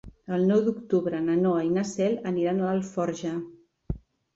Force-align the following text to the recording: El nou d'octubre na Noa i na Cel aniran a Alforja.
El 0.37 0.45
nou 0.51 0.63
d'octubre 0.67 1.21
na 1.27 1.37
Noa 1.43 1.61
i 1.69 1.71
na 1.77 1.85
Cel 1.93 2.19
aniran 2.33 2.67
a 2.67 2.75
Alforja. 2.79 3.41